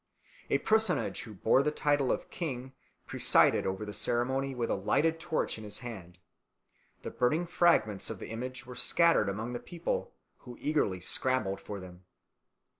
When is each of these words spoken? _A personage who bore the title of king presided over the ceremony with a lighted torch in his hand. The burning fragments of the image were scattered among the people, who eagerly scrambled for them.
_A 0.49 0.57
personage 0.57 1.21
who 1.21 1.33
bore 1.35 1.61
the 1.61 1.69
title 1.69 2.11
of 2.11 2.31
king 2.31 2.73
presided 3.05 3.67
over 3.67 3.85
the 3.85 3.93
ceremony 3.93 4.55
with 4.55 4.71
a 4.71 4.75
lighted 4.75 5.19
torch 5.19 5.59
in 5.59 5.63
his 5.63 5.77
hand. 5.85 6.17
The 7.03 7.11
burning 7.11 7.45
fragments 7.45 8.09
of 8.09 8.17
the 8.17 8.31
image 8.31 8.65
were 8.65 8.73
scattered 8.73 9.29
among 9.29 9.53
the 9.53 9.59
people, 9.59 10.15
who 10.39 10.57
eagerly 10.59 11.01
scrambled 11.01 11.61
for 11.61 11.79
them. 11.79 12.05